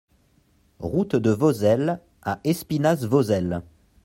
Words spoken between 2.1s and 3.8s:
à Espinasse-Vozelle